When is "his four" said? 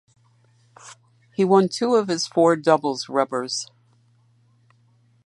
2.07-2.55